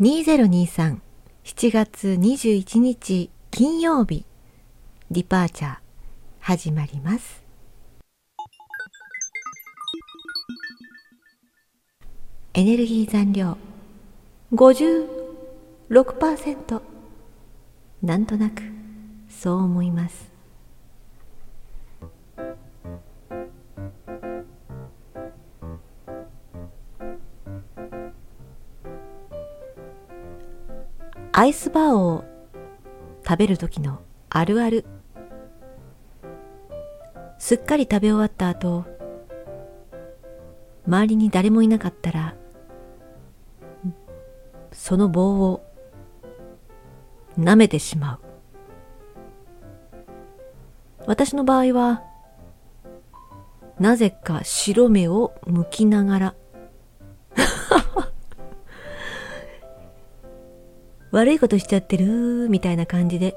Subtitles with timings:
[0.00, 1.00] 2023
[1.42, 4.24] 7月21日金曜日
[5.10, 5.78] デパーチャー
[6.38, 7.42] 始まります。
[12.54, 13.58] エネルギー残量
[14.52, 16.80] 56%
[18.00, 18.62] なんとなく
[19.28, 20.37] そう思います。
[31.38, 32.24] アイスバーを
[33.24, 34.84] 食べる時のあるある。
[37.38, 38.84] すっかり食べ終わった後
[40.84, 42.34] 周りに誰もいなかったら
[44.72, 45.64] その棒を
[47.38, 48.18] 舐めてしまう。
[51.06, 52.02] 私の場合は
[53.78, 56.34] なぜか白目を向きながら。
[61.10, 63.36] 悪いことしちゃってるみたいな感じで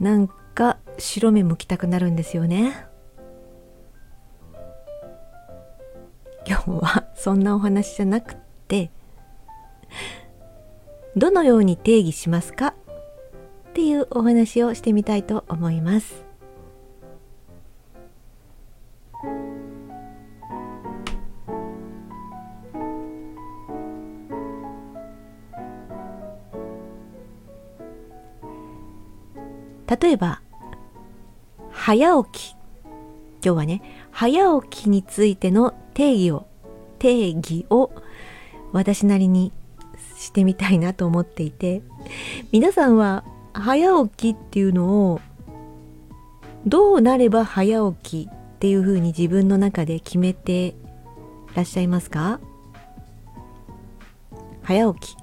[0.00, 2.86] なんか白目向きたくなるんですよね。
[6.46, 8.36] 今日はそんなお話じゃなくっ
[8.68, 8.90] て
[11.16, 12.68] どのように定義しますか？
[12.68, 16.24] っていうお話をしてみたいと思います。
[29.86, 30.40] 例えば
[31.70, 32.56] 早起き。
[33.44, 36.46] 今日はね早起きについての定義を
[36.98, 37.90] 定義を
[38.72, 39.52] 私なりに
[40.16, 41.82] してみたいなと思っていて
[42.52, 45.20] 皆さんは早起きっていうのを
[46.66, 50.74] どうなれば早起きっていうふうに自分の中で決めて
[51.54, 52.40] らっしゃいますか？
[54.62, 55.16] 早起き。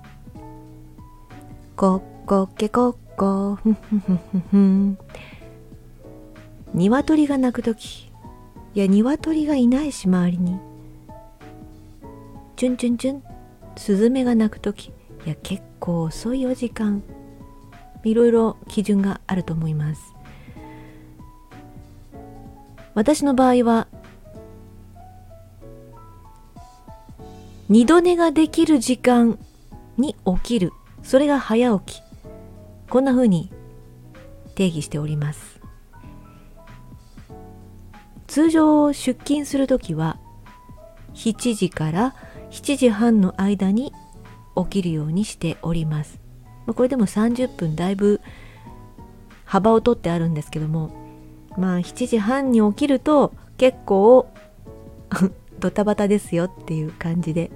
[1.76, 4.98] こっこけこっこふんふんふんふんふん。
[6.74, 8.12] 鶏が鳴くとき
[8.74, 10.58] いや鶏がいないし周りに。
[12.56, 13.24] チュンチュンチュン。
[13.78, 14.94] スズメが鳴くときい
[15.28, 17.04] や結構遅いお時間。
[18.04, 20.02] いろいろ基準があると思います。
[22.96, 23.88] 私の場合は
[27.70, 29.38] 二度寝ができる時間
[30.00, 30.74] に起きる。
[31.04, 32.11] それが早起き。
[32.92, 33.50] こんな風に
[34.54, 35.62] 定義しております。
[38.28, 40.20] 通常出勤するときは
[41.14, 42.16] 7時から
[42.50, 43.94] 7時半の間に
[44.58, 46.20] 起きるようにしております。
[46.68, 48.20] これでも30分だいぶ
[49.46, 50.92] 幅を取ってあるんですけども
[51.58, 54.28] まあ7時半に起きると結構
[55.60, 57.52] ドタバタですよっていう感じで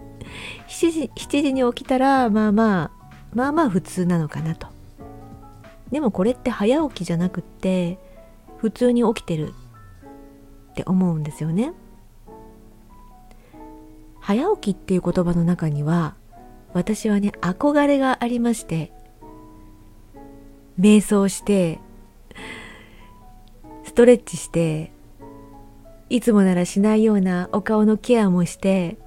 [0.68, 2.92] 7時 ,7 時に起きたらまあまあ
[3.34, 4.75] まあまあ普通なのかなと。
[5.92, 8.00] でもこれって早起きじゃなくって
[8.58, 9.54] 普通に起きてる
[10.72, 11.74] って思うんですよね。
[14.20, 16.16] 早起きっていう言葉の中には
[16.74, 18.92] 私はね憧れがありまして
[20.80, 21.80] 瞑想して
[23.84, 24.92] ストレッチして
[26.10, 28.98] いつもならしないようなお顔のケアもして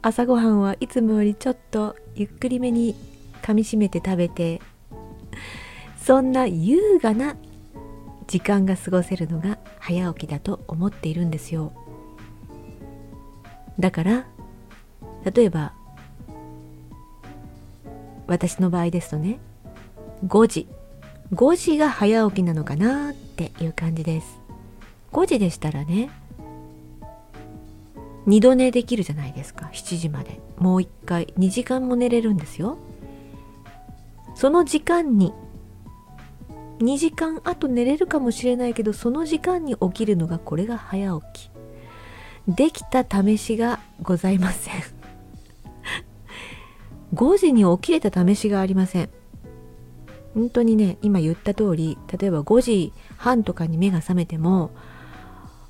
[0.00, 2.94] 朝ごはんはいつもよりちょっとゆっくりめに
[3.42, 4.62] 噛みしめて食べて
[6.06, 7.34] そんな優雅な
[8.28, 11.72] 時間が過ごせるのが早起きだと思っているんですよ。
[13.80, 14.24] だから
[15.24, 15.72] 例えば
[18.28, 19.40] 私の場合ですとね
[20.24, 20.68] 5時。
[21.34, 24.38] 5時が早起きなのかなっていう感じです。
[25.10, 26.08] 5時でしたらね
[28.26, 29.70] 二度寝できるじゃないですか。
[29.72, 30.40] 7時まで。
[30.58, 32.78] もう一回2時間も寝れるんですよ。
[34.36, 35.32] その時間に
[36.78, 41.50] 2時間後寝れるかもしれないけどその時間に起きるのがこれが早起き。
[42.48, 44.74] できた試しがございません。
[47.14, 49.08] 5時に起きれた試しがありません。
[50.34, 54.70] 本当にね今言った通り例えば5時半とかに目が覚めても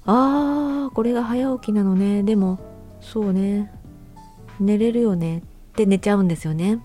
[0.07, 2.23] あーこれが早起きなのね。
[2.23, 2.59] でも
[3.01, 3.73] そうね。
[4.59, 5.39] 寝れるよね。
[5.39, 5.43] っ
[5.75, 6.81] て寝ちゃうんですよね。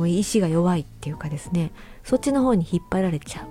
[0.00, 1.72] もう意志が弱いっていうかですね
[2.04, 3.46] そっちの方に引っ張られちゃう。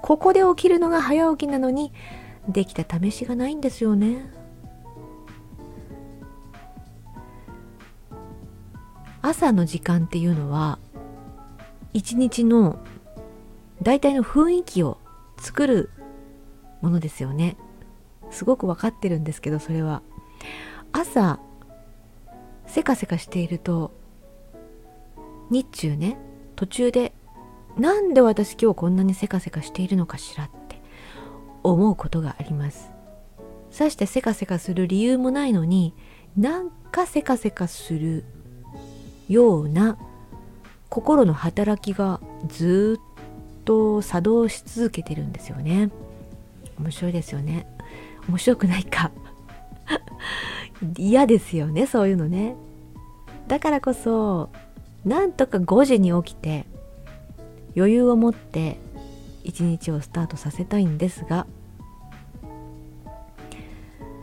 [0.00, 1.92] ここで起きるのが早起きなのに
[2.48, 4.24] できた試しがないんですよね。
[9.20, 10.78] 朝の時間っていうのは
[11.92, 12.82] 一日の
[13.82, 14.96] 大体の雰囲気を
[15.38, 15.90] 作る
[16.80, 17.58] ものですよね。
[18.30, 20.00] すごく分かってるんですけどそれは。
[20.90, 21.38] 朝
[22.66, 24.01] せかせかしていると
[25.52, 26.16] 日中ね
[26.56, 27.12] 途中で
[27.76, 30.80] なんで私今日こんなにせかせかしているのかしらって
[31.62, 32.90] 思うことがあります。
[33.70, 35.94] さしてせかせかする理由もないのに
[36.36, 38.24] なんかせかせかする
[39.28, 39.96] ような
[40.90, 45.90] 心の働きがずっと作動し続けてるんですよね。
[46.78, 47.66] 面白いですよね。
[48.28, 49.10] 面白くないか。
[50.98, 52.56] 嫌ですよねそういうのね。
[53.48, 54.50] だからこそ
[55.04, 56.66] なんとか5時に起きて
[57.76, 58.78] 余裕を持って
[59.44, 61.46] 一日をスタートさせたいんですが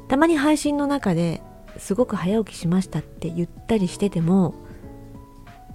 [0.08, 1.42] たまに配信の中で
[1.78, 4.56] すごく早起きしましたって言ったりしてても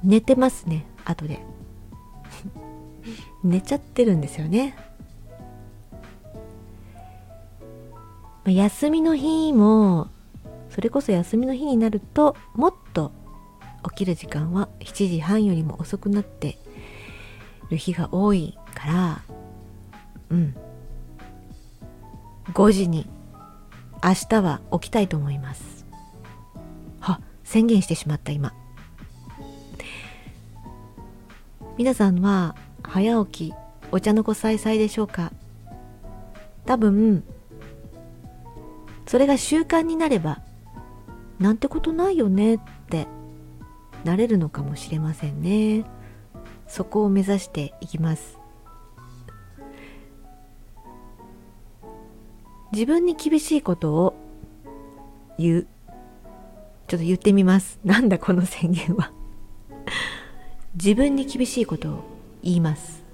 [0.03, 1.41] 寝てますね後で。
[3.43, 4.77] 寝ちゃってるんですよね。
[8.47, 10.09] 休みの日も
[10.69, 12.84] それこそ休みの日になるともっと
[13.91, 16.59] 起きる時間は7時半よりも遅くなって
[17.71, 19.23] る日が多いから
[20.31, 20.57] うん。
[22.53, 23.09] 5時に
[24.03, 25.87] 明日は起きたいと思います。
[27.01, 28.53] は宣言してしまった今。
[31.79, 33.55] 皆さんは早起き
[33.91, 35.33] お茶の子さいさいでしょうか？
[36.67, 37.25] 多分
[39.07, 40.41] それが習慣になれば
[41.39, 43.04] なんてことないよねって
[44.05, 45.85] なれるのかもしれませんね。
[46.69, 48.39] そこを目指していきます。
[52.73, 54.15] 自分に厳しいことを
[55.39, 55.67] 言う。
[56.87, 57.79] ちょっと言ってみます。
[57.85, 59.11] なんだこの宣言は。
[60.75, 62.05] 自分に厳しいことを
[62.43, 63.05] 言います。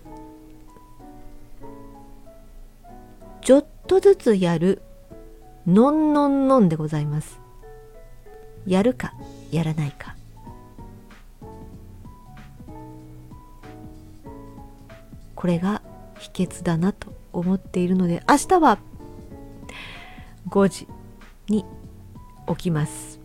[3.43, 4.83] ちょっとずつやる。
[5.67, 7.39] のんのんのんでございます。
[8.67, 9.13] やるか
[9.51, 10.17] やらないか。
[15.41, 15.81] これが
[16.19, 18.79] 秘訣だなと思っているので明日は
[20.51, 20.87] 5時
[21.49, 21.65] に
[22.47, 23.19] 起きます。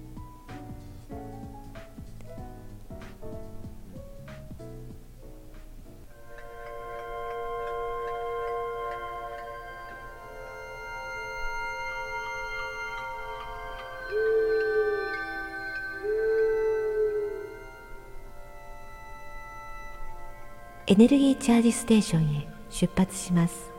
[20.88, 23.72] エネルギーチャージステーションへ出発します。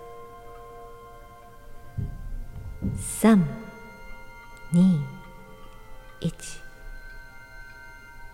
[3.23, 5.00] 321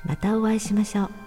[0.07, 1.22] またお会いしましょう。